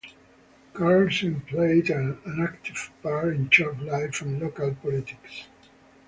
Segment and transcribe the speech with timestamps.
[0.73, 5.43] Carlsen played an active part in church life and local politics.